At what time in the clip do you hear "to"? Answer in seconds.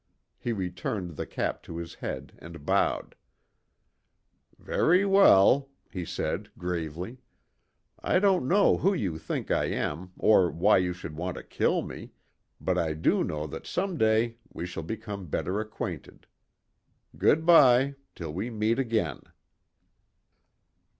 1.61-1.77, 11.37-11.43